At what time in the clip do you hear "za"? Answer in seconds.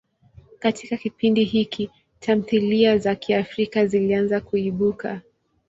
2.97-3.15